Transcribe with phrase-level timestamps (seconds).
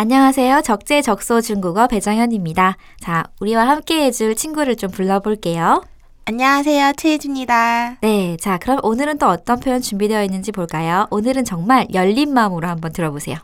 [0.00, 0.62] 안녕하세요.
[0.62, 2.76] 적재적소 중국어 배정현입니다.
[3.00, 5.82] 자, 우리와 함께 해줄 친구를 좀 불러볼게요.
[6.24, 6.92] 안녕하세요.
[6.96, 7.96] 최혜주입니다.
[8.02, 11.08] 네, 자, 그럼 오늘은 또 어떤 표현 준비되어 있는지 볼까요?
[11.10, 13.38] 오늘은 정말 열린 마음으로 한번 들어보세요.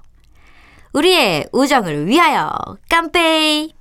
[0.92, 2.52] 우리의 우정을 위하여
[2.88, 3.74] 깜빼이!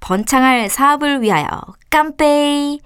[0.00, 1.48] 번창할 사업을 위하여
[1.88, 2.80] 깜빼이!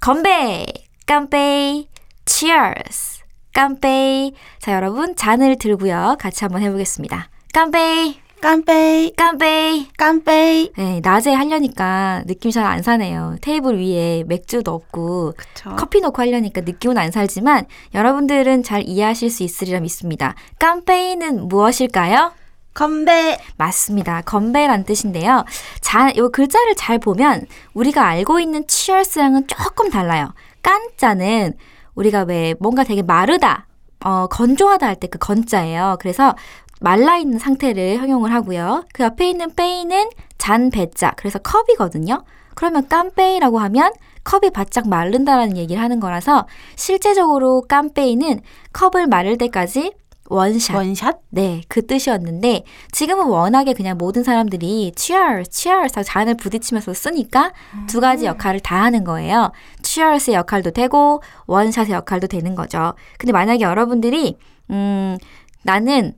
[0.00, 0.66] 건배!
[1.06, 1.86] 깜빼이!
[2.26, 3.22] Cheers!
[3.54, 4.34] 깜빼이!
[4.58, 6.16] 자, 여러분 잔을 들고요.
[6.18, 7.28] 같이 한번 해보겠습니다.
[7.54, 8.27] 깜빼이!
[8.40, 9.88] 깜빼이, 깜빼이!
[9.96, 10.72] 깜빼이.
[10.76, 13.36] 네, 낮에 하려니까 느낌이 잘 안 사네요.
[13.40, 15.74] 테이블 위에 맥주도 없고 그쵸.
[15.76, 20.34] 커피 넣고 하려니까 느낌은 안 살지만 여러분들은 잘 이해하실 수 있으리라 믿습니다.
[20.58, 22.32] 깜페이는 무엇일까요?
[22.74, 23.38] 건배.
[23.56, 24.20] 맞습니다.
[24.22, 25.44] 건배란 뜻인데요.
[25.80, 30.32] 자, 요 글자를 잘 보면 우리가 알고 있는 cheers랑은 조금 달라요.
[30.62, 31.54] 깐자는
[31.96, 33.66] 우리가 왜 뭔가 되게 마르다,
[34.04, 35.96] 어, 건조하다 할 때 그 건자예요.
[36.00, 36.36] 그래서
[36.80, 38.84] 말라 있는 상태를 형용을 하고요.
[38.92, 41.12] 그 옆에 있는 빼이는 잔 배자.
[41.16, 42.24] 그래서 컵이거든요.
[42.54, 43.92] 그러면 깜빼이라고 하면
[44.24, 48.40] 컵이 바짝 마른다라는 얘기를 하는 거라서 실제적으로 깜빼이는
[48.72, 49.92] 컵을 마를 때까지
[50.30, 50.76] 원샷.
[50.76, 51.20] 원샷?
[51.30, 57.52] 네, 그 뜻이었는데 지금은 워낙에 그냥 모든 사람들이 cheers, cheers 하고 잔을 부딪히면서 쓰니까
[57.86, 59.52] 두 가지 역할을 다 하는 거예요.
[59.82, 62.92] cheers의 역할도 되고 원샷의 역할도 되는 거죠.
[63.18, 64.36] 근데 만약에 여러분들이
[64.70, 65.16] 음,
[65.62, 66.12] 나는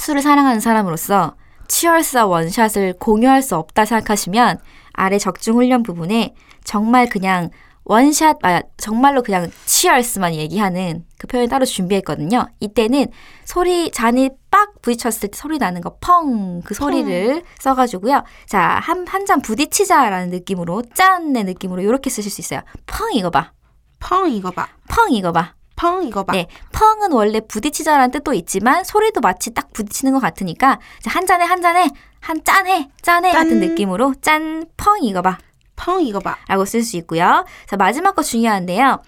[0.00, 1.34] 술을 사랑하는 사람으로서
[1.68, 4.58] cheers와 원샷을 공유할 수 없다 생각하시면
[4.92, 6.34] 아래 적중 훈련 부분에
[6.64, 7.50] 정말 그냥
[7.84, 12.46] 원샷, 아, 정말로 그냥 cheers만 얘기하는 그 표현 따로 준비했거든요.
[12.60, 13.06] 이때는
[13.44, 18.22] 소리, 잔이 빡 부딪혔을 때 소리 나는 거 펑, 그 소리를 써가지고요.
[18.46, 22.60] 자, 한, 한 잔 부딪히자라는 느낌으로, 짠의 느낌으로 이렇게 쓰실 수 있어요.
[22.86, 23.52] 펑 이거 봐.
[23.98, 24.68] 펑 이거 봐.
[24.88, 25.54] 펑 이거 봐.
[25.80, 26.34] 펑 이거 봐.
[26.34, 31.62] 네, 펑은 원래 부딪히자라는 뜻도 있지만 소리도 마치 딱 부딪히는 것 같으니까 한 잔에 한
[31.62, 31.88] 잔에
[32.20, 33.44] 한 짠해 짠해 짠.
[33.44, 35.38] 같은 느낌으로 짠 펑 이거 봐.
[35.76, 36.36] 펑 이거 봐.
[36.48, 37.46] 라고 쓸 수 있고요.
[37.66, 39.02] 자 마지막 거 중요한데요.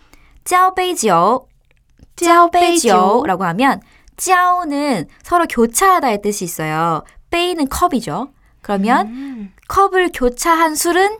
[0.44, 1.46] 짜오베이지오
[2.16, 3.80] 짜오베이지오 라고 하면
[4.16, 7.04] 짜오는 서로 교차하다의 뜻이 있어요.
[7.30, 8.32] 베이는 컵이죠.
[8.62, 9.54] 그러면 음.
[9.68, 11.18] 컵을 교차한 술은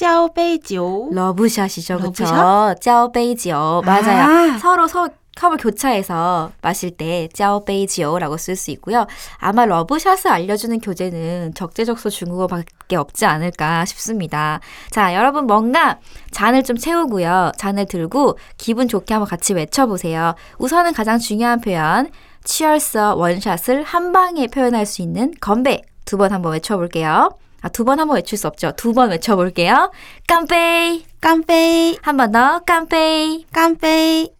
[0.00, 1.10] 交杯酒.
[1.12, 2.24] 러브샷이죠, 그렇죠?
[2.80, 3.54] 交杯酒.
[3.54, 3.82] 아.
[3.84, 4.54] 맞아요.
[4.54, 9.06] 아~ 서로 서 컵을 교차해서 마실 때 交杯酒라고 쓸 수 있고요.
[9.36, 14.60] 아마 러브샷을 알려주는 교재는 적재적소 중국어밖에 없지 않을까 싶습니다.
[14.90, 15.98] 자, 여러분 뭔가
[16.30, 17.52] 잔을 좀 채우고요.
[17.58, 20.34] 잔을 들고 기분 좋게 한번 같이 외쳐보세요.
[20.56, 22.08] 우선은 가장 중요한 표현,
[22.44, 27.28] cheers 원샷을 한 방에 표현할 수 있는 건배 두 번 한번 외쳐볼게요.
[27.62, 28.72] 아, 두 번 한번 외칠 수 없죠.
[28.76, 29.90] 두 번 외쳐볼게요.
[30.26, 34.30] 깜빼이 깜빼이, 한 번 더 깜빼이 깜빼이.